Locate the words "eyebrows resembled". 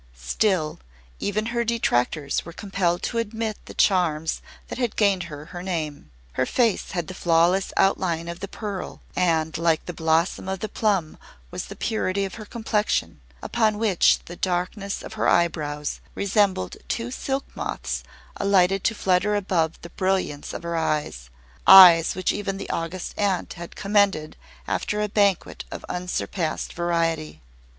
15.29-16.77